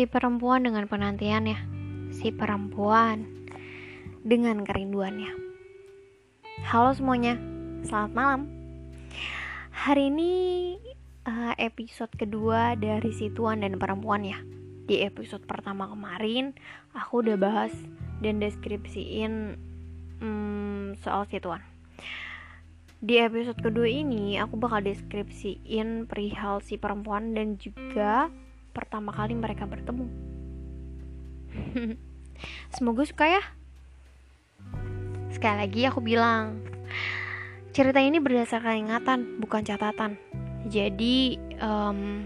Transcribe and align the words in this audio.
Si 0.00 0.08
perempuan 0.08 0.64
dengan 0.64 0.88
penantiannya, 0.88 1.60
si 2.08 2.32
perempuan 2.32 3.20
dengan 4.24 4.64
kerinduannya. 4.64 5.28
Halo 6.64 6.96
semuanya, 6.96 7.36
selamat 7.84 8.12
malam. 8.16 8.48
Hari 9.68 10.08
ini 10.08 10.32
uh, 11.28 11.52
episode 11.60 12.08
kedua 12.16 12.80
dari 12.80 13.12
si 13.12 13.28
tuan 13.28 13.60
dan 13.60 13.76
perempuan 13.76 14.24
ya. 14.24 14.40
Di 14.88 15.04
episode 15.04 15.44
pertama 15.44 15.84
kemarin, 15.92 16.56
aku 16.96 17.20
udah 17.20 17.36
bahas 17.36 17.76
dan 18.24 18.40
deskripsiin 18.40 19.60
um, 20.24 20.96
soal 21.04 21.28
si 21.28 21.44
tuan. 21.44 21.60
Di 23.04 23.20
episode 23.20 23.60
kedua 23.60 23.92
ini, 23.92 24.40
aku 24.40 24.56
bakal 24.56 24.80
deskripsiin 24.80 26.08
perihal 26.08 26.64
si 26.64 26.80
perempuan 26.80 27.36
dan 27.36 27.60
juga 27.60 28.32
pertama 28.80 29.12
kali 29.12 29.36
mereka 29.36 29.68
bertemu. 29.68 30.08
Semoga 32.72 33.04
suka 33.04 33.28
ya. 33.28 33.44
Sekali 35.28 35.56
lagi 35.60 35.84
aku 35.84 36.00
bilang, 36.00 36.64
cerita 37.76 38.00
ini 38.00 38.16
berdasarkan 38.16 38.88
ingatan, 38.88 39.36
bukan 39.36 39.60
catatan. 39.68 40.16
Jadi, 40.64 41.36
um, 41.60 42.24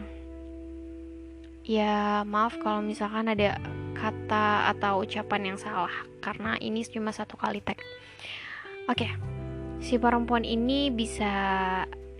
ya 1.67 2.23
maaf 2.23 2.55
kalau 2.63 2.87
misalkan 2.87 3.35
ada 3.35 3.59
kata 3.99 4.71
atau 4.79 5.02
ucapan 5.02 5.55
yang 5.55 5.59
salah, 5.59 5.93
karena 6.23 6.55
ini 6.63 6.87
cuma 6.87 7.11
satu 7.11 7.35
kali 7.35 7.59
tag. 7.66 7.83
Oke, 8.87 9.11
okay. 9.11 9.11
si 9.83 9.99
perempuan 9.99 10.47
ini 10.47 10.95
bisa 10.95 11.35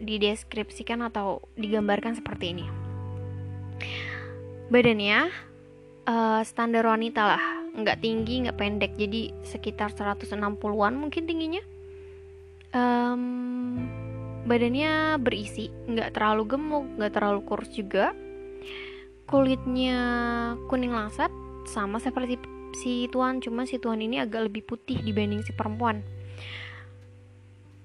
dideskripsikan 0.03 1.07
atau 1.07 1.39
digambarkan 1.55 2.19
seperti 2.19 2.51
ini 2.51 2.67
badannya 4.75 5.30
uh, 6.11 6.42
standar 6.42 6.83
wanita 6.83 7.22
lah. 7.22 7.42
Nggak 7.78 8.03
tinggi 8.03 8.42
nggak 8.42 8.58
pendek. 8.58 8.92
Jadi 8.98 9.30
sekitar 9.47 9.94
160-an 9.94 10.94
mungkin 10.98 11.22
tingginya. 11.30 11.62
Um, 12.75 13.22
badannya 14.50 15.22
berisi. 15.22 15.70
Nggak 15.86 16.19
terlalu 16.19 16.58
gemuk 16.58 16.84
nggak 16.98 17.12
terlalu 17.14 17.41
kurus 17.47 17.70
juga. 17.70 18.11
Kulitnya 19.30 19.98
kuning 20.67 20.91
langsat 20.91 21.30
sama 21.70 22.02
seperti 22.02 22.42
si 22.75 23.06
tuan. 23.14 23.39
Cuma 23.39 23.70
si 23.70 23.78
tuan 23.78 24.02
ini 24.02 24.19
agak 24.19 24.50
lebih 24.50 24.67
putih 24.67 24.98
dibanding 25.06 25.47
si 25.47 25.55
perempuan. 25.55 26.02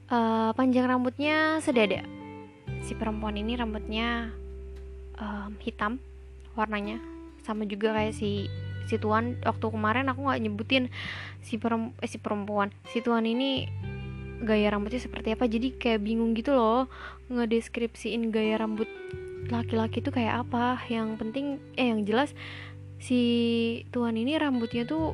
Uh, 0.10 0.50
panjang 0.58 0.90
rambutnya 0.90 1.62
sedada. 1.62 2.02
Si 2.82 2.98
perempuan 2.98 3.38
ini 3.38 3.54
rambutnya 3.54 4.34
um, 5.22 5.54
hitam 5.62 6.02
warnanya. 6.60 7.00
Sama 7.48 7.64
juga 7.64 7.96
kayak 7.96 8.14
si 8.14 8.52
si 8.90 8.98
tuan 8.98 9.38
waktu 9.46 9.70
kemarin 9.70 10.10
aku 10.10 10.26
nggak 10.26 10.42
nyebutin 10.42 10.84
si 11.46 11.62
perem, 11.62 11.94
eh, 12.02 12.10
si 12.10 12.18
perempuan. 12.18 12.74
Si 12.90 13.06
tuan 13.06 13.24
ini 13.30 13.70
gaya 14.42 14.74
rambutnya 14.74 14.98
seperti 14.98 15.36
apa 15.36 15.46
jadi 15.46 15.76
kayak 15.78 16.02
bingung 16.02 16.32
gitu 16.32 16.56
loh 16.56 16.88
ngedeskripsiin 17.30 18.32
gaya 18.34 18.58
rambut 18.58 18.88
laki-laki 19.54 20.02
tuh 20.02 20.12
kayak 20.12 20.44
apa. 20.44 20.82
Yang 20.90 21.10
penting 21.22 21.46
eh 21.78 21.94
yang 21.94 22.02
jelas 22.04 22.34
si 23.00 23.22
tuan 23.94 24.18
ini 24.18 24.36
rambutnya 24.36 24.84
tuh 24.90 25.14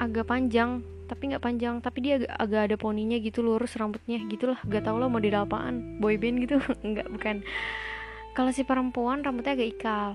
agak 0.00 0.26
panjang 0.26 0.82
tapi 1.06 1.30
nggak 1.30 1.44
panjang 1.44 1.78
tapi 1.78 2.02
dia 2.02 2.18
agak, 2.18 2.32
agak 2.34 2.60
ada 2.66 2.76
poninya 2.76 3.14
gitu 3.22 3.38
lurus 3.46 3.78
rambutnya 3.78 4.18
gitulah 4.26 4.58
gak 4.66 4.90
tau 4.90 4.98
lah 4.98 5.06
model 5.06 5.46
apaan 5.46 6.02
boyband 6.02 6.42
gitu. 6.42 6.58
Nggak 6.82 7.08
bukan. 7.12 7.36
Kalau 8.34 8.50
si 8.52 8.66
perempuan 8.66 9.22
rambutnya 9.22 9.54
agak 9.54 9.70
ikal 9.78 10.10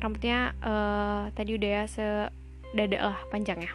rambutnya 0.00 0.52
uh, 0.60 1.32
tadi 1.32 1.56
udah 1.56 1.70
ya 1.70 1.84
sedada 1.88 2.98
lah 3.12 3.18
panjangnya. 3.32 3.72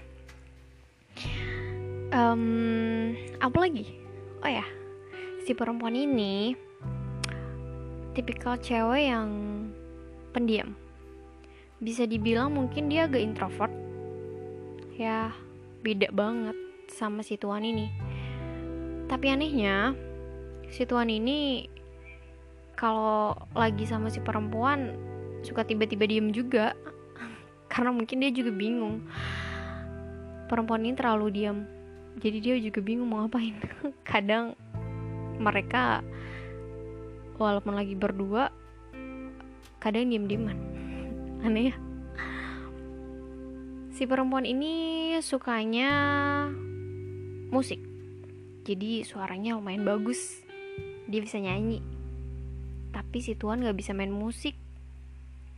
Um, 2.11 3.15
apa 3.39 3.57
lagi? 3.57 3.87
Oh 4.43 4.51
ya 4.51 4.65
si 5.41 5.57
perempuan 5.57 5.97
ini 5.97 6.53
tipikal 8.13 8.59
cewek 8.59 9.09
yang 9.09 9.29
pendiam. 10.35 10.77
Bisa 11.81 12.05
dibilang 12.05 12.53
mungkin 12.53 12.91
dia 12.91 13.09
agak 13.09 13.23
introvert. 13.25 13.73
Ya 14.95 15.33
beda 15.81 16.13
banget 16.13 16.53
sama 16.91 17.25
si 17.25 17.39
tuan 17.41 17.65
ini. 17.65 17.89
Tapi 19.09 19.25
anehnya 19.33 19.97
si 20.69 20.85
tuan 20.85 21.09
ini 21.09 21.67
kalau 22.77 23.35
lagi 23.57 23.83
sama 23.89 24.07
si 24.07 24.21
perempuan 24.21 24.95
suka 25.41 25.65
tiba-tiba 25.65 26.05
diem 26.07 26.29
juga. 26.33 26.73
Karena 27.71 27.93
mungkin 27.93 28.21
dia 28.21 28.31
juga 28.33 28.51
bingung. 28.53 29.05
Perempuan 30.47 30.83
ini 30.85 30.95
terlalu 30.97 31.27
diam. 31.31 31.63
Jadi 32.19 32.37
dia 32.43 32.55
juga 32.59 32.79
bingung 32.83 33.07
mau 33.07 33.25
ngapain. 33.25 33.55
Kadang 34.11 34.53
mereka 35.41 36.05
walaupun 37.41 37.73
lagi 37.73 37.97
berdua 37.97 38.53
kadang 39.81 40.13
diem-dieman. 40.13 40.57
Aneh 41.45 41.73
ya. 41.73 41.75
Si 43.91 44.05
perempuan 44.05 44.45
ini 44.45 45.17
sukanya 45.25 45.89
musik. 47.49 47.81
Jadi 48.61 49.01
suaranya 49.01 49.57
lumayan 49.57 49.81
bagus. 49.81 50.45
Dia 51.09 51.19
bisa 51.25 51.41
nyanyi. 51.41 51.81
Tapi 52.93 53.17
si 53.25 53.33
tuan 53.33 53.65
gak 53.65 53.73
bisa 53.73 53.97
main 53.97 54.13
musik 54.13 54.53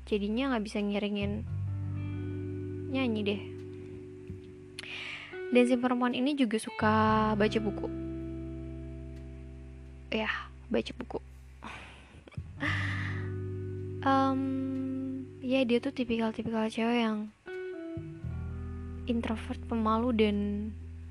jadinya 0.08 0.54
nggak 0.54 0.66
bisa 0.66 0.78
ngiringin 0.84 1.32
nyanyi 2.94 3.22
deh. 3.26 3.42
Dan 5.54 5.64
si 5.70 5.76
perempuan 5.78 6.18
ini 6.18 6.34
juga 6.34 6.58
suka 6.58 6.94
baca 7.38 7.60
buku. 7.62 7.88
Ya 10.14 10.30
baca 10.70 10.92
buku. 10.98 11.20
Um, 14.04 15.24
ya 15.40 15.64
dia 15.64 15.80
tuh 15.80 15.96
tipikal-tipikal 15.96 16.68
cewek 16.68 17.08
yang 17.08 17.32
introvert 19.08 19.64
pemalu 19.64 20.12
dan 20.12 20.36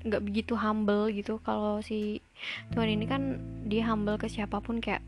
nggak 0.05 0.21
begitu 0.21 0.53
humble 0.53 1.09
gitu. 1.09 1.41
Kalau 1.41 1.81
si 1.81 2.21
tuan 2.69 2.93
ini 2.93 3.09
kan 3.09 3.41
dia 3.65 3.89
humble 3.89 4.21
ke 4.21 4.29
siapa 4.29 4.61
pun 4.61 4.77
kayak 4.77 5.01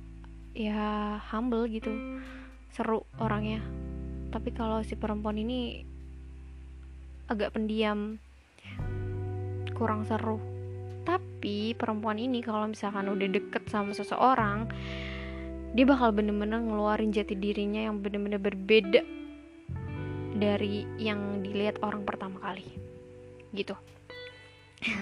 ya 0.58 1.22
humble 1.30 1.70
gitu 1.70 1.94
seru 2.76 3.08
orangnya. 3.24 3.64
Tapi 4.36 4.52
kalau 4.52 4.84
si 4.84 5.00
perempuan 5.00 5.40
ini 5.40 5.80
agak 7.32 7.56
pendiam 7.56 8.20
kurang 9.72 10.04
seru. 10.04 10.44
Tapi 11.08 11.72
perempuan 11.80 12.20
ini 12.20 12.44
kalau 12.44 12.68
misalkan 12.68 13.08
udah 13.08 13.32
deket 13.32 13.64
sama 13.72 13.96
seseorang 13.96 14.68
dia 15.76 15.88
bakal 15.88 16.12
bener-bener 16.12 16.60
ngeluarin 16.60 17.16
jati 17.16 17.36
dirinya 17.36 17.88
yang 17.88 18.00
bener-bener 18.04 18.40
berbeda 18.40 19.04
dari 20.36 20.84
yang 21.00 21.40
dilihat 21.48 21.80
orang 21.80 22.04
pertama 22.04 22.44
kali. 22.44 22.68
Gitu. 23.56 23.76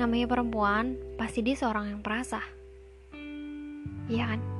Namanya 0.00 0.24
perempuan 0.24 0.96
pasti 1.20 1.44
dia 1.44 1.56
seorang 1.56 1.92
yang 1.92 2.00
perasa. 2.00 2.40
Iya 4.06 4.24
kan 4.32 4.55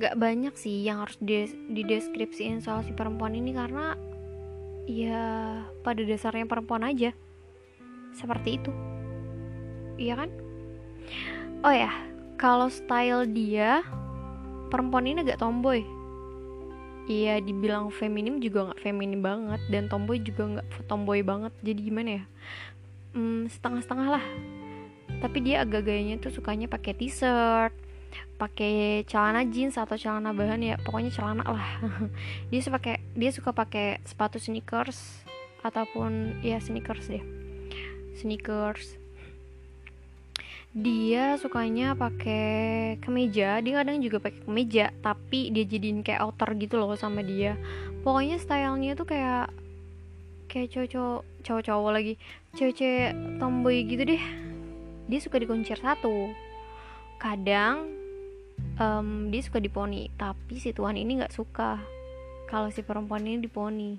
gak 0.00 0.16
banyak 0.16 0.56
sih 0.56 0.80
yang 0.80 1.04
harus 1.04 1.20
dideskripsiin 1.68 2.64
soal 2.64 2.80
si 2.80 2.96
perempuan 2.96 3.36
ini 3.36 3.52
karena 3.52 3.92
ya 4.88 5.60
pada 5.84 6.00
dasarnya 6.00 6.48
perempuan 6.48 6.88
aja. 6.88 7.12
Seperti 8.16 8.56
itu. 8.56 8.72
Iya 10.00 10.24
kan? 10.24 10.30
Oh 11.60 11.74
ya 11.74 11.92
kalau 12.40 12.72
style 12.72 13.28
dia 13.28 13.84
perempuan 14.72 15.04
ini 15.04 15.20
agak 15.20 15.44
tomboy. 15.44 15.84
Iya 17.04 17.44
dibilang 17.44 17.92
feminim 17.92 18.40
juga 18.40 18.72
nggak 18.72 18.80
feminim 18.80 19.20
banget 19.20 19.60
dan 19.68 19.92
tomboy 19.92 20.16
juga 20.16 20.56
nggak 20.56 20.66
tomboy 20.88 21.20
banget. 21.20 21.52
Jadi 21.60 21.80
gimana 21.84 22.10
ya? 22.16 22.24
Hmm, 23.12 23.44
setengah-setengah 23.52 24.08
lah. 24.16 24.24
Tapi 25.20 25.38
dia 25.44 25.68
agak 25.68 25.84
gayanya 25.84 26.16
tuh 26.16 26.32
sukanya 26.32 26.64
pakai 26.70 26.96
t-shirt 26.96 27.89
pakai 28.40 29.04
celana 29.04 29.44
jeans 29.44 29.76
atau 29.76 30.00
celana 30.00 30.32
bahan 30.32 30.64
ya 30.64 30.74
pokoknya 30.80 31.12
celana 31.12 31.44
lah. 31.44 31.68
Dia 32.50 32.60
suka 32.64 32.80
pakai 32.80 32.96
dia 33.12 33.30
suka 33.36 33.50
pakai 33.52 34.00
sepatu 34.08 34.40
sneakers 34.40 34.96
ataupun 35.60 36.40
ya 36.40 36.56
sneakers 36.56 37.04
deh. 37.12 37.24
Sneakers. 38.16 38.96
Dia 40.70 41.34
sukanya 41.36 41.98
pakai 41.98 42.94
kemeja 43.02 43.58
dia 43.58 43.82
kadang 43.82 43.98
juga 43.98 44.22
pakai 44.22 44.40
kemeja 44.46 44.94
tapi 45.02 45.50
dia 45.50 45.66
jadiin 45.66 46.06
kayak 46.06 46.22
outer 46.22 46.56
gitu 46.56 46.80
loh 46.80 46.96
sama 46.96 47.20
dia. 47.20 47.60
Pokoknya 48.06 48.40
stylenya 48.40 48.96
tuh 48.96 49.04
kayak 49.04 49.52
kayak 50.48 50.72
cowok 50.72 51.22
cowok-cowok 51.46 51.90
lagi 51.92 52.14
cewek-cewek 52.56 53.12
tomboy 53.36 53.84
gitu 53.84 54.02
deh. 54.02 54.22
Dia 55.10 55.18
suka 55.20 55.36
dikuncir 55.42 55.76
satu. 55.76 56.32
Kadang 57.20 57.99
um, 58.80 59.28
dia 59.28 59.44
suka 59.44 59.60
diponi 59.60 60.08
tapi 60.16 60.56
si 60.56 60.72
tuan 60.72 60.96
ini 60.96 61.20
nggak 61.20 61.36
suka 61.36 61.78
kalau 62.48 62.72
si 62.72 62.82
perempuan 62.82 63.22
ini 63.22 63.38
diponi. 63.38 63.94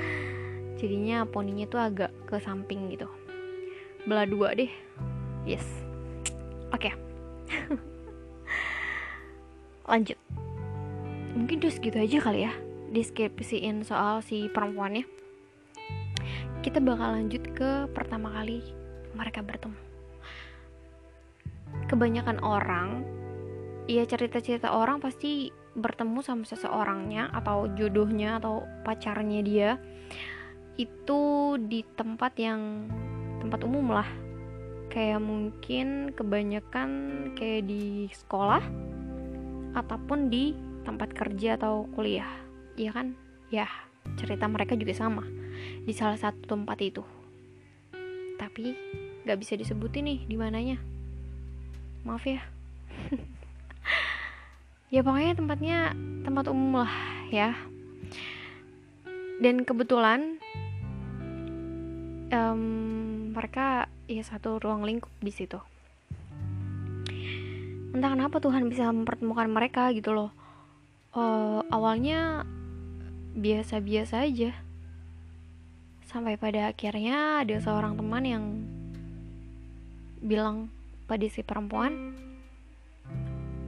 Jadinya 0.80 1.28
poninya 1.28 1.68
tuh 1.68 1.80
agak 1.82 2.12
ke 2.24 2.40
samping 2.40 2.88
gitu. 2.88 3.04
Belah 4.08 4.24
dua 4.24 4.56
deh. 4.56 4.70
Yes. 5.44 5.66
Oke. 6.72 6.88
Okay. 6.88 6.92
lanjut. 9.90 10.16
Mungkin 11.36 11.60
terus 11.60 11.76
gitu 11.76 12.00
aja 12.00 12.18
kali 12.24 12.48
ya 12.48 12.52
deskripsiin 12.96 13.84
soal 13.84 14.24
si 14.24 14.48
perempuannya. 14.48 15.04
Kita 16.64 16.80
bakal 16.80 17.12
lanjut 17.12 17.44
ke 17.52 17.84
pertama 17.92 18.32
kali 18.32 18.64
mereka 19.12 19.44
bertemu. 19.44 19.76
Kebanyakan 21.92 22.40
orang 22.40 23.04
ya 23.86 24.02
cerita-cerita 24.02 24.74
orang 24.74 24.98
pasti 24.98 25.54
bertemu 25.78 26.18
sama 26.24 26.42
seseorangnya 26.42 27.30
atau 27.30 27.70
jodohnya 27.70 28.42
atau 28.42 28.66
pacarnya 28.82 29.40
dia. 29.46 29.70
Itu 30.74 31.54
di 31.56 31.86
tempat 31.94 32.34
yang 32.36 32.90
tempat 33.40 33.62
umum 33.62 33.94
lah. 33.94 34.08
Kayak 34.90 35.22
mungkin 35.22 36.10
kebanyakan 36.16 36.90
kayak 37.38 37.68
di 37.68 38.08
sekolah 38.10 38.62
ataupun 39.76 40.32
di 40.32 40.56
tempat 40.82 41.14
kerja 41.14 41.54
atau 41.60 41.86
kuliah. 41.94 42.28
Ya 42.74 42.90
kan? 42.90 43.14
Ya 43.52 43.70
cerita 44.18 44.46
mereka 44.46 44.78
juga 44.78 44.94
sama 44.94 45.22
di 45.86 45.92
salah 45.94 46.18
satu 46.18 46.42
tempat 46.46 46.78
itu. 46.82 47.02
Tapi 48.36 48.74
gak 49.26 49.38
bisa 49.38 49.54
disebutin 49.54 50.06
nih 50.06 50.20
di 50.26 50.36
mananya. 50.38 50.78
Maaf 52.06 52.22
ya 52.22 52.38
ya 54.86 55.02
pokoknya 55.02 55.34
tempatnya 55.34 55.78
tempat 56.22 56.46
umum 56.50 56.86
lah 56.86 56.94
ya. 57.30 57.54
Dan 59.36 59.66
kebetulan 59.66 60.40
um, 62.32 62.62
mereka 63.36 63.90
ya 64.08 64.22
satu 64.24 64.62
ruang 64.62 64.86
lingkup 64.86 65.12
di 65.20 65.32
situ. 65.34 65.58
Entah 67.92 68.12
kenapa 68.12 68.40
Tuhan 68.40 68.68
bisa 68.68 68.88
mempertemukan 68.92 69.48
mereka 69.48 69.92
gitu 69.92 70.12
loh. 70.12 70.30
Uh, 71.16 71.64
awalnya 71.72 72.44
biasa-biasa 73.36 74.24
aja. 74.24 74.52
Sampai 76.06 76.40
pada 76.40 76.72
akhirnya 76.72 77.44
ada 77.44 77.56
seorang 77.60 77.98
teman 77.98 78.24
yang 78.24 78.44
bilang 80.22 80.72
pada 81.04 81.28
si 81.28 81.44
perempuan 81.44 82.16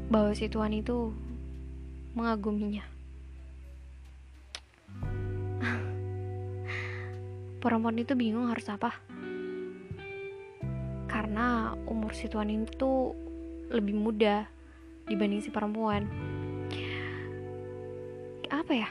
bahwa 0.08 0.32
si 0.32 0.48
Tuhan 0.48 0.72
itu 0.72 1.12
mengaguminya. 2.16 2.80
Perempuan 7.62 8.00
itu 8.00 8.16
bingung 8.16 8.48
harus 8.48 8.64
apa. 8.72 8.96
Karena 11.08 11.72
umur 11.84 12.16
si 12.16 12.28
Tuhan 12.28 12.48
itu 12.48 13.12
lebih 13.68 13.96
muda 13.96 14.48
dibanding 15.04 15.44
si 15.44 15.52
perempuan. 15.52 16.08
Apa 18.48 18.72
ya? 18.72 18.88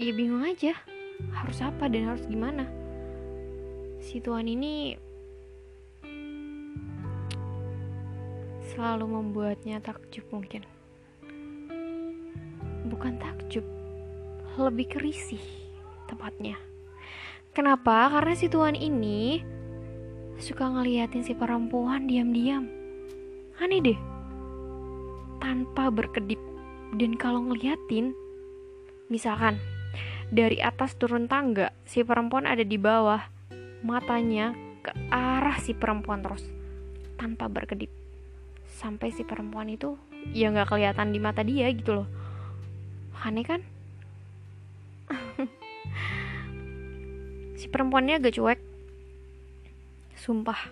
Ya 0.00 0.12
bingung 0.16 0.44
aja. 0.44 0.72
Harus 1.32 1.64
apa 1.64 1.88
dan 1.88 2.12
harus 2.12 2.28
gimana. 2.28 2.68
Si 4.00 4.20
Tuhan 4.20 4.48
ini 4.48 4.96
selalu 8.76 9.08
membuatnya 9.08 9.80
takjub 9.80 10.28
mungkin. 10.28 10.60
Bukan 12.92 13.16
takjub, 13.16 13.64
lebih 14.60 14.92
kerisih 14.92 15.40
tepatnya. 16.04 16.60
Kenapa? 17.56 18.12
Karena 18.12 18.36
si 18.36 18.52
tuan 18.52 18.76
ini 18.76 19.40
suka 20.36 20.68
ngeliatin 20.68 21.24
si 21.24 21.32
perempuan 21.32 22.04
diam-diam. 22.04 22.68
Aneh 23.56 23.80
deh. 23.80 24.00
Tanpa 25.40 25.88
berkedip. 25.88 26.38
Dan 26.92 27.16
kalau 27.16 27.48
ngeliatin, 27.48 28.12
misalkan 29.08 29.56
dari 30.28 30.60
atas 30.60 31.00
turun 31.00 31.32
tangga, 31.32 31.72
si 31.88 32.04
perempuan 32.04 32.44
ada 32.44 32.62
di 32.62 32.76
bawah, 32.76 33.24
matanya 33.80 34.52
ke 34.84 34.92
arah 35.08 35.56
si 35.64 35.72
perempuan 35.72 36.20
terus 36.20 36.44
tanpa 37.16 37.48
berkedip 37.48 38.05
sampai 38.76 39.08
si 39.08 39.24
perempuan 39.24 39.72
itu 39.72 39.96
ya 40.36 40.52
nggak 40.52 40.68
kelihatan 40.68 41.08
di 41.08 41.18
mata 41.18 41.40
dia 41.40 41.72
gitu 41.72 42.04
loh. 42.04 42.08
Aneh 43.24 43.42
kan? 43.42 43.60
Si 47.56 47.72
perempuannya 47.72 48.20
agak 48.20 48.36
cuek. 48.36 48.60
Sumpah 50.12 50.68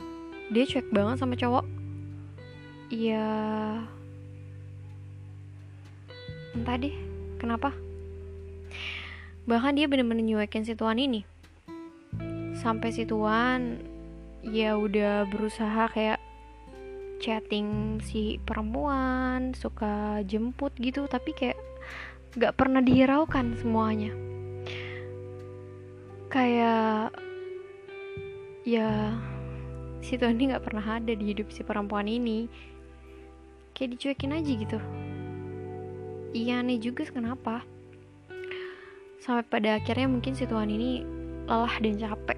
dia 0.53 0.69
cuek 0.69 0.93
banget 0.93 1.17
sama 1.17 1.33
cowok. 1.33 1.65
Ya 2.93 3.25
entah 6.53 6.77
deh 6.77 6.93
kenapa? 7.41 7.73
Bahkan 9.49 9.81
dia 9.81 9.89
bener-bener 9.89 10.23
nyuekin 10.23 10.69
si 10.69 10.77
tuan 10.77 11.01
ini. 11.01 11.25
Sampai 12.61 12.93
si 12.93 13.09
tuan 13.09 13.81
ya 14.45 14.77
udah 14.77 15.25
berusaha 15.33 15.89
kayak 15.89 16.21
chatting 17.25 18.05
si 18.05 18.37
perempuan 18.45 19.57
suka 19.57 20.21
jemput 20.29 20.77
gitu 20.77 21.09
tapi 21.09 21.33
kayak 21.33 21.57
gak 22.37 22.53
pernah 22.53 22.85
dihiraukan 22.85 23.57
semuanya. 23.57 24.13
Kayak 26.29 27.17
ya 28.69 29.17
si 30.05 30.21
Tony 30.21 30.53
gak 30.53 30.69
pernah 30.69 31.01
ada 31.01 31.17
di 31.17 31.25
hidup 31.33 31.49
si 31.49 31.65
perempuan 31.65 32.05
ini. 32.05 32.45
Kayak 33.73 33.97
dicuekin 33.97 34.37
aja 34.37 34.53
gitu. 34.53 34.79
Iya 36.37 36.61
aneh 36.61 36.77
juga 36.77 37.09
kenapa? 37.09 37.65
Sampai 39.25 39.49
pada 39.49 39.81
akhirnya 39.81 40.13
mungkin 40.13 40.37
si 40.37 40.45
Tuhan 40.45 40.69
ini 40.69 41.01
lelah 41.49 41.81
dan 41.81 41.97
capek. 41.97 42.37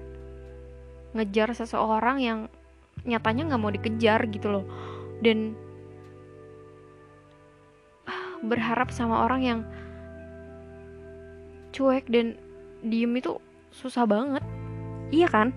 Ngejar 1.11 1.51
seseorang 1.51 2.17
yang 2.23 2.39
nyatanya 3.05 3.53
nggak 3.53 3.61
mau 3.61 3.73
dikejar 3.73 4.25
gitu 4.31 4.49
loh. 4.49 4.65
Dan 5.21 5.53
berharap 8.45 8.93
sama 8.93 9.25
orang 9.25 9.41
yang 9.41 9.59
cuek 11.73 12.05
dan 12.09 12.37
diem 12.85 13.13
itu 13.17 13.37
susah 13.73 14.05
banget. 14.05 14.43
Iya 15.13 15.27
kan? 15.29 15.49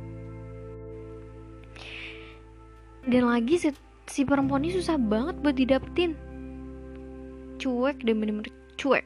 Dan 3.09 3.33
lagi 3.33 3.57
si, 3.57 3.69
si 4.09 4.23
perempuan 4.29 4.65
ini 4.65 4.77
susah 4.77 5.01
banget 5.01 5.41
buat 5.41 5.57
didapetin. 5.57 6.13
Cuek 7.61 8.05
dan 8.05 8.21
bener-bener 8.21 8.53
cuek. 8.77 9.05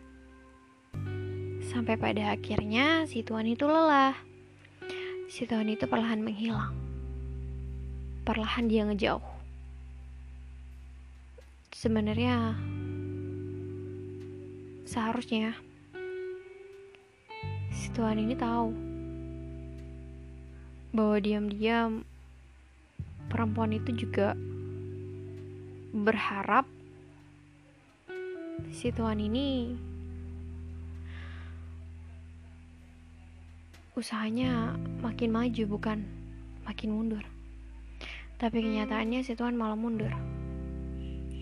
Sampai 1.64 1.98
pada 1.98 2.34
akhirnya 2.34 3.06
si 3.06 3.22
tuan 3.22 3.46
itu 3.48 3.66
lelah. 3.66 4.14
Si 5.30 5.46
tuan 5.48 5.66
itu 5.70 5.88
perlahan 5.88 6.22
menghilang 6.22 6.83
perlahan 8.24 8.72
dia 8.72 8.88
ngejauh. 8.88 9.20
Sebenarnya 11.76 12.56
seharusnya 14.88 15.52
si 17.68 17.92
Tuhan 17.92 18.16
ini 18.16 18.32
tahu 18.32 18.72
bahwa 20.96 21.20
diam-diam 21.20 22.08
perempuan 23.28 23.76
itu 23.76 23.92
juga 23.92 24.32
berharap 25.92 26.64
si 28.72 28.88
Tuhan 28.88 29.20
ini 29.20 29.76
usahanya 33.98 34.78
makin 35.04 35.28
maju 35.28 35.62
bukan 35.68 35.98
makin 36.64 36.90
mundur. 36.94 37.33
Tapi 38.34 38.58
kenyataannya 38.58 39.22
si 39.22 39.38
Tuhan 39.38 39.54
malah 39.54 39.78
mundur. 39.78 40.10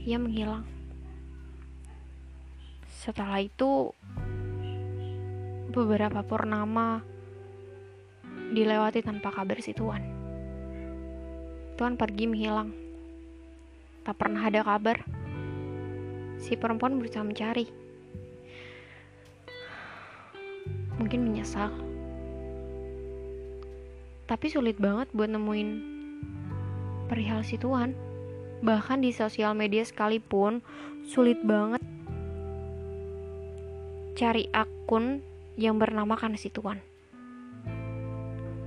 Ia 0.05 0.21
menghilang. 0.21 0.69
Setelah 2.85 3.41
itu, 3.41 3.91
beberapa 5.73 6.21
purnama 6.21 7.01
dilewati 8.53 9.01
tanpa 9.01 9.33
kabar 9.33 9.59
si 9.65 9.73
Tuhan. 9.73 10.05
Tuhan 11.81 11.97
pergi 11.97 12.29
menghilang. 12.29 12.71
Tak 14.05 14.19
pernah 14.21 14.45
ada 14.45 14.61
kabar. 14.61 15.01
Si 16.37 16.59
perempuan 16.61 17.01
berusaha 17.01 17.25
mencari. 17.25 17.67
Mungkin 21.01 21.21
menyesal. 21.25 21.73
Tapi 24.29 24.47
sulit 24.53 24.77
banget 24.77 25.09
buat 25.17 25.33
nemuin 25.33 25.92
perihal 27.12 27.45
si 27.45 27.61
Tuhan. 27.61 27.92
bahkan 28.62 29.02
di 29.02 29.11
sosial 29.11 29.59
media 29.59 29.83
sekalipun 29.83 30.62
sulit 31.02 31.35
banget 31.42 31.83
cari 34.14 34.47
akun 34.54 35.19
yang 35.59 35.83
bernama 35.83 36.14
Tuan 36.54 36.78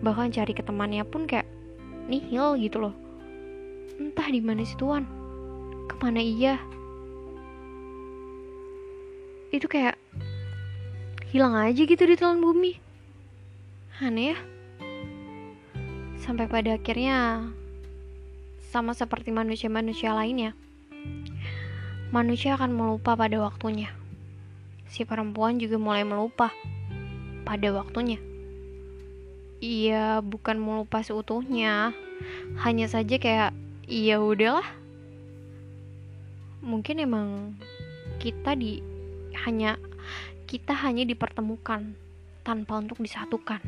bahkan 0.03 0.29
cari 0.29 0.51
ke 0.51 0.61
temannya 0.61 1.07
pun 1.07 1.25
kayak 1.25 1.47
nihil 2.05 2.59
gitu 2.61 2.77
loh. 2.77 2.95
Entah 3.97 4.27
di 4.29 4.43
mana 4.43 4.61
si 4.61 4.77
Tuan 4.77 5.07
ke 5.89 5.95
mana 5.97 6.21
iya 6.21 6.59
itu 9.55 9.65
kayak 9.71 9.95
hilang 11.31 11.55
aja 11.55 11.81
gitu 11.87 12.03
di 12.03 12.19
telan 12.19 12.43
bumi. 12.43 12.75
Aneh 14.03 14.35
ya. 14.35 14.37
Sampai 16.19 16.51
pada 16.51 16.75
akhirnya 16.75 17.47
sama 18.75 18.91
seperti 18.91 19.31
manusia-manusia 19.31 20.11
lainnya, 20.11 20.51
manusia 22.11 22.59
akan 22.59 22.75
melupa 22.75 23.15
pada 23.15 23.39
waktunya. 23.39 23.87
Si 24.91 25.07
perempuan 25.07 25.55
juga 25.63 25.79
mulai 25.79 26.03
melupa 26.03 26.51
pada 27.47 27.71
waktunya. 27.71 28.19
Iya, 29.63 30.19
bukan 30.19 30.59
melupa 30.59 30.99
seutuhnya, 30.99 31.95
hanya 32.67 32.91
saja 32.91 33.15
kayak 33.15 33.55
iya 33.87 34.19
udahlah. 34.19 34.67
Mungkin 36.59 36.99
emang 36.99 37.55
kita 38.19 38.59
di 38.59 38.83
hanya 39.47 39.79
kita 40.51 40.75
hanya 40.83 41.07
dipertemukan 41.07 41.95
tanpa 42.43 42.83
untuk 42.83 42.99
disatukan. 42.99 43.63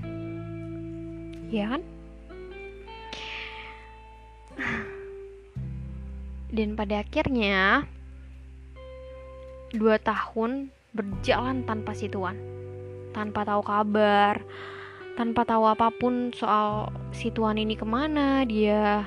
Ya 1.48 1.72
kan? 1.72 1.97
Dan 6.58 6.74
pada 6.74 7.06
akhirnya 7.06 7.86
dua 9.78 10.02
tahun 10.02 10.74
berjalan 10.90 11.62
tanpa 11.70 11.94
situan, 11.94 12.34
tanpa 13.14 13.46
tahu 13.46 13.62
kabar, 13.62 14.42
tanpa 15.14 15.46
tahu 15.46 15.70
apa 15.70 15.94
pun 15.94 16.34
soal 16.34 16.90
situan 17.14 17.62
ini 17.62 17.78
ke 17.78 17.86
mana, 17.86 18.42
dia 18.42 19.06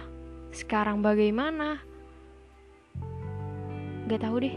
sekarang 0.55 1.03
bagaimana. 1.03 1.83
Gak 4.07 4.23
tahu 4.23 4.47
deh, 4.47 4.55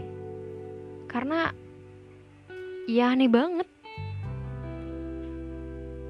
karena 1.09 1.49
ya 2.85 3.09
aneh 3.09 3.25
banget. 3.25 3.65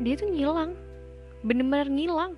Dia 0.04 0.20
tuh 0.20 0.36
ngilang, 0.36 0.76
bener-bener 1.48 1.88
ngilang. 1.88 2.36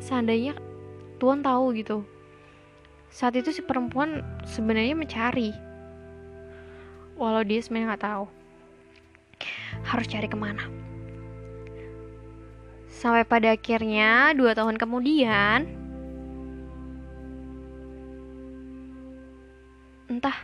Seandainya 0.00 0.56
Tuhan 1.18 1.42
tahu 1.42 1.74
gitu. 1.74 2.06
Saat 3.10 3.34
itu 3.34 3.50
si 3.50 3.60
perempuan 3.66 4.22
sebenarnya 4.46 4.94
mencari. 4.94 5.50
Walau 7.18 7.42
dia 7.42 7.58
sebenarnya 7.58 7.94
nggak 7.94 8.06
tahu. 8.06 8.24
Harus 9.82 10.06
cari 10.06 10.30
ke 10.30 10.38
mana? 10.38 10.62
Sampai 12.86 13.26
pada 13.26 13.54
akhirnya 13.54 14.34
dua 14.34 14.54
tahun 14.54 14.74
kemudian 14.74 15.66
entah 20.08 20.34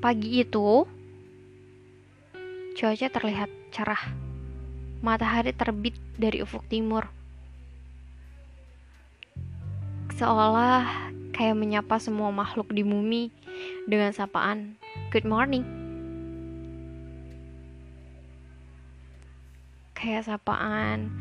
pagi 0.00 0.40
itu 0.44 0.84
cuaca 2.76 3.06
terlihat 3.08 3.50
cerah. 3.72 4.00
Matahari 5.04 5.52
terbit 5.52 5.96
dari 6.16 6.40
ufuk 6.40 6.64
timur 6.72 7.15
seolah 10.16 11.12
kayak 11.36 11.60
menyapa 11.60 12.00
semua 12.00 12.32
makhluk 12.32 12.72
di 12.72 12.80
bumi 12.80 13.28
dengan 13.84 14.16
sapaan 14.16 14.80
good 15.12 15.28
morning. 15.28 15.60
Kayak 19.92 20.24
sapaan 20.24 21.12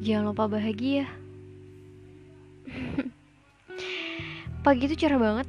jangan 0.00 0.32
lupa 0.32 0.48
bahagia. 0.48 1.04
Pagi 4.64 4.88
itu 4.88 4.96
cerah 4.96 5.20
banget. 5.20 5.48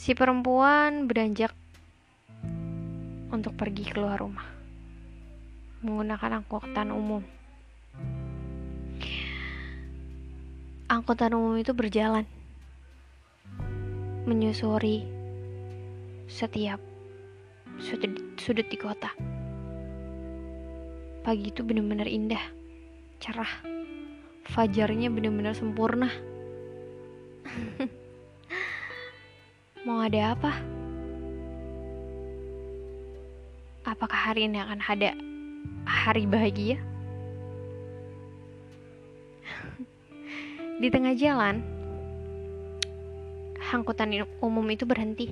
Si 0.00 0.16
perempuan 0.16 1.04
beranjak 1.04 1.52
untuk 3.28 3.52
pergi 3.52 3.84
keluar 3.92 4.16
rumah 4.16 4.48
menggunakan 5.84 6.40
angkutan 6.40 6.88
umum. 6.88 7.43
Angkutan 10.94 11.34
umum 11.34 11.58
itu 11.58 11.74
berjalan 11.74 12.22
menyusuri 14.30 15.02
setiap 16.30 16.78
sudut, 17.82 18.14
sudut 18.38 18.62
di 18.70 18.78
kota. 18.78 19.10
Pagi 21.26 21.50
itu 21.50 21.66
benar-benar 21.66 22.06
indah, 22.06 22.40
cerah. 23.18 23.50
Fajarnya 24.44 25.10
benar-benar 25.10 25.58
sempurna. 25.58 26.14
Mau 29.88 29.98
ada 29.98 30.38
apa? 30.38 30.52
Apakah 33.82 34.30
hari 34.30 34.46
ini 34.46 34.62
akan 34.62 34.78
ada 34.78 35.10
hari 35.84 36.22
bahagia? 36.30 36.78
Di 40.74 40.90
tengah 40.90 41.14
jalan, 41.14 41.62
angkutan 43.70 44.10
umum 44.42 44.66
itu 44.74 44.82
berhenti 44.82 45.30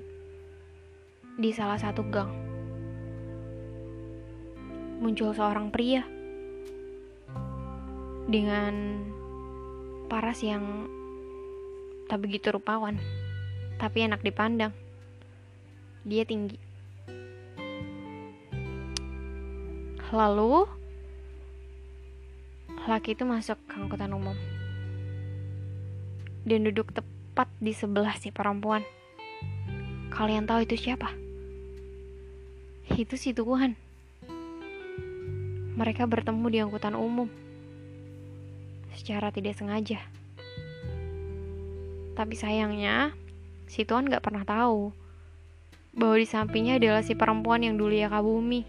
di 1.34 1.50
salah 1.50 1.74
satu 1.82 2.06
gang. 2.06 2.30
Muncul 5.02 5.34
seorang 5.34 5.74
pria 5.74 6.06
dengan 8.30 9.02
paras 10.06 10.46
yang 10.46 10.86
tak 12.06 12.22
begitu 12.22 12.54
rupawan, 12.54 12.94
tapi 13.82 14.06
enak 14.06 14.22
dipandang. 14.22 14.70
Dia 16.06 16.22
tinggi. 16.22 16.54
Lalu, 20.14 20.70
laki 22.86 23.18
itu 23.18 23.26
masuk 23.26 23.58
ke 23.66 23.74
angkutan 23.74 24.14
umum 24.14 24.38
dan 26.42 26.66
duduk 26.66 26.90
tepat 26.90 27.48
di 27.62 27.74
sebelah 27.74 28.14
si 28.18 28.34
perempuan. 28.34 28.82
Kalian 30.12 30.44
tahu 30.44 30.66
itu 30.66 30.76
siapa? 30.76 31.10
Itu 32.92 33.16
si 33.16 33.32
Tuhan. 33.32 33.78
Mereka 35.72 36.04
bertemu 36.04 36.46
di 36.52 36.58
angkutan 36.60 36.92
umum 36.92 37.32
secara 38.92 39.32
tidak 39.32 39.56
sengaja. 39.56 40.04
Tapi 42.12 42.34
sayangnya, 42.36 43.16
si 43.66 43.88
Tuhan 43.88 44.12
gak 44.12 44.20
pernah 44.20 44.44
tahu 44.44 44.92
bahwa 45.96 46.16
di 46.20 46.28
sampingnya 46.28 46.76
adalah 46.76 47.00
si 47.00 47.16
perempuan 47.16 47.64
yang 47.64 47.80
dulu 47.80 47.92
ya 47.92 48.12
bumi. 48.20 48.68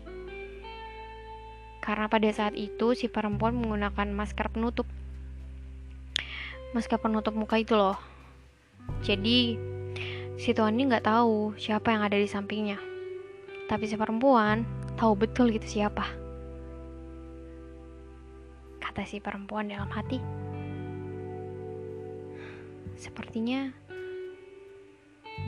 Karena 1.83 2.07
pada 2.07 2.31
saat 2.31 2.55
itu 2.55 2.95
si 2.95 3.11
perempuan 3.11 3.59
menggunakan 3.59 4.07
masker 4.15 4.55
penutup 4.55 4.87
masker 6.73 6.97
penutup 6.97 7.37
muka 7.37 7.61
itu 7.61 7.77
loh. 7.77 7.95
Jadi 9.05 9.55
si 10.41 10.49
tuan 10.57 10.73
ini 10.73 10.89
nggak 10.89 11.05
tahu 11.05 11.53
siapa 11.53 11.93
yang 11.93 12.01
ada 12.01 12.17
di 12.17 12.25
sampingnya. 12.25 12.81
Tapi 13.69 13.85
si 13.85 13.93
perempuan 13.93 14.65
tahu 14.97 15.13
betul 15.13 15.53
gitu 15.53 15.79
siapa. 15.79 16.09
Kata 18.81 19.05
si 19.05 19.21
perempuan 19.21 19.69
dalam 19.69 19.87
hati. 19.93 20.17
Sepertinya 22.97 23.69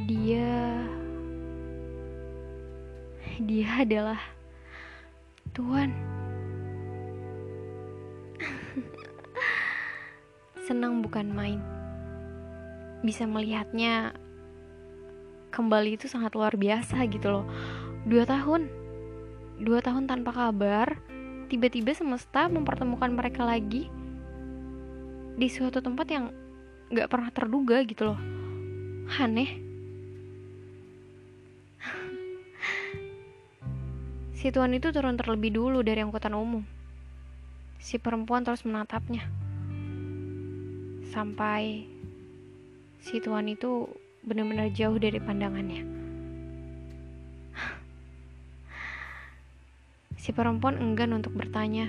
dia 0.05 0.77
dia 3.41 3.70
adalah 3.82 4.22
Tuhan. 5.58 5.89
senang 10.65 11.05
bukan 11.05 11.29
main. 11.29 11.62
Bisa 13.05 13.29
melihatnya 13.29 14.17
kembali 15.53 16.01
itu 16.01 16.10
sangat 16.10 16.34
luar 16.34 16.57
biasa 16.57 17.05
gitu 17.05 17.29
loh. 17.29 17.45
Dua 18.10 18.25
tahun, 18.25 18.65
dua 19.62 19.86
tahun 19.86 20.10
tanpa 20.10 20.34
kabar, 20.34 20.98
tiba-tiba 21.53 21.93
semesta 21.93 22.50
mempertemukan 22.50 23.13
mereka 23.13 23.45
lagi 23.45 23.93
di 25.38 25.48
suatu 25.53 25.86
tempat 25.86 26.07
yang 26.10 26.34
gak 26.89 27.13
pernah 27.13 27.29
terduga 27.29 27.86
gitu 27.86 28.10
loh. 28.10 28.19
Aneh. 29.22 29.62
si 34.34 34.50
tuan 34.50 34.74
itu 34.74 34.89
turun 34.89 35.17
terlebih 35.17 35.53
dulu 35.53 35.86
dari 35.86 36.01
angkutan 36.01 36.34
umum. 36.34 36.65
Si 37.77 38.01
perempuan 38.01 38.41
terus 38.41 38.65
menatapnya 38.65 39.44
sampai 41.13 41.85
si 43.01 43.21
Tuan 43.21 43.45
itu 43.45 43.85
benar-benar 44.25 44.74
jauh 44.74 44.97
dari 44.97 45.21
pandangannya. 45.21 45.81
Si 50.17 50.33
perempuan 50.33 50.81
enggan 50.81 51.13
untuk 51.13 51.38
bertanya 51.38 51.85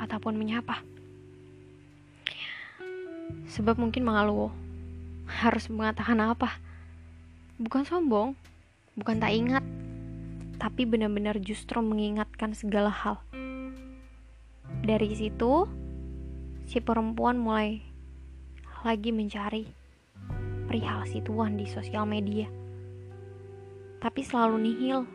ataupun 0.00 0.40
menyapa. 0.40 0.80
Sebab 3.44 3.76
mungkin 3.76 4.08
mengaluh 4.08 4.48
harus 5.28 5.68
mengatakan 5.68 6.16
apa. 6.24 6.56
Bukan 7.60 7.84
sombong, 7.84 8.32
bukan 8.96 9.20
tak 9.20 9.36
ingat, 9.36 9.64
tapi 10.56 10.88
benar-benar 10.88 11.36
justru 11.44 11.78
mengingatkan 11.84 12.56
segala 12.56 12.88
hal. 12.88 13.20
Dari 14.80 15.12
situ, 15.12 15.68
si 16.64 16.80
perempuan 16.80 17.36
mulai 17.36 17.84
lagi 18.84 19.16
mencari 19.16 19.64
perihal 20.68 21.08
si 21.08 21.24
tuan 21.24 21.56
di 21.56 21.64
sosial 21.64 22.04
media. 22.04 22.44
Tapi 23.96 24.20
selalu 24.20 24.56
nihil. 24.60 25.08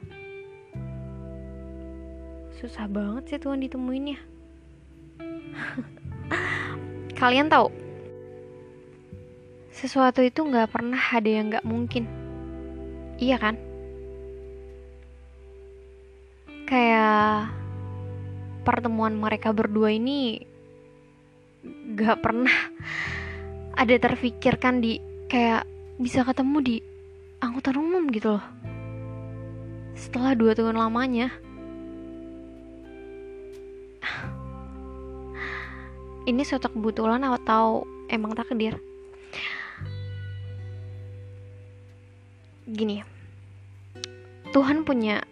Susah 2.58 2.90
banget 2.90 3.30
sih 3.30 3.38
tuan 3.38 3.62
ditemuinnya. 3.62 4.18
Kalian 7.22 7.54
tahu, 7.54 7.70
sesuatu 9.70 10.26
itu 10.26 10.42
nggak 10.42 10.74
pernah 10.74 10.98
ada 11.14 11.30
yang 11.30 11.54
nggak 11.54 11.70
mungkin. 11.70 12.10
Iya 13.22 13.38
kan? 13.38 13.56
Kayak 16.66 17.54
pertemuan 18.66 19.14
mereka 19.14 19.54
berdua 19.54 19.94
ini 19.94 20.42
gak 21.98 22.22
pernah 22.22 22.54
ada 23.80 23.96
terfikirkan 23.96 24.84
di 24.84 25.00
kayak 25.32 25.64
bisa 25.96 26.28
ketemu 26.28 26.58
di 26.60 26.84
angkutan 27.40 27.80
umum 27.80 28.12
gitu 28.12 28.36
loh. 28.36 28.44
Setelah 29.96 30.36
dua 30.36 30.52
tahun 30.52 30.76
lamanya. 30.76 31.32
Ini 36.30 36.44
suatu 36.44 36.68
kebetulan 36.76 37.24
atau 37.24 37.88
emang 38.12 38.36
takdir? 38.36 38.76
Gini 42.68 43.00
Tuhan 44.52 44.84
punya 44.84 45.24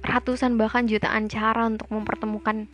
ratusan 0.00 0.56
bahkan 0.56 0.88
jutaan 0.88 1.28
cara 1.28 1.68
untuk 1.68 1.92
mempertemukan 1.92 2.64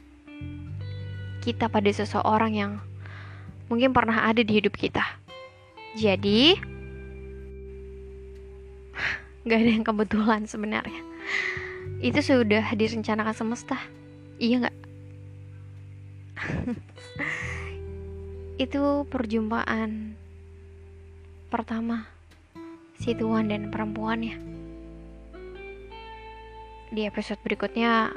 kita 1.43 1.67
pada 1.69 1.91
seseorang 1.91 2.53
yang 2.53 2.73
mungkin 3.71 3.95
pernah 3.95 4.27
ada 4.27 4.43
di 4.43 4.53
hidup 4.59 4.75
kita. 4.75 5.01
Jadi, 5.95 6.59
gak 9.47 9.59
ada 9.63 9.71
yang 9.71 9.87
kebetulan 9.87 10.45
sebenarnya. 10.45 11.01
Itu 12.03 12.21
sudah 12.21 12.75
direncanakan 12.75 13.35
semesta. 13.35 13.79
Iya 14.43 14.69
gak? 14.69 14.77
Itu 18.65 19.07
perjumpaan 19.09 20.19
pertama 21.49 22.05
si 23.01 23.17
Tuhan 23.17 23.49
dan 23.49 23.73
perempuannya 23.73 24.51
di 26.91 27.07
episode 27.07 27.39
berikutnya 27.47 28.11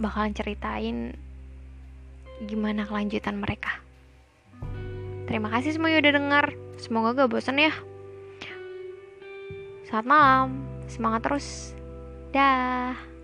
bakalan 0.00 0.32
ceritain 0.32 1.12
gimana 2.48 2.88
kelanjutan 2.88 3.36
mereka. 3.36 3.85
Terima 5.26 5.50
kasih 5.50 5.74
semuanya 5.74 5.98
udah 6.06 6.14
denger. 6.14 6.46
Semoga 6.78 7.26
gak 7.26 7.30
bosan 7.34 7.58
ya. 7.58 7.74
Selamat 9.86 10.06
malam. 10.06 10.48
Semangat 10.86 11.20
terus. 11.26 11.74
Dah. 12.30 13.15